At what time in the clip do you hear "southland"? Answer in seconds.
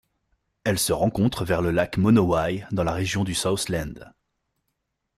3.35-4.11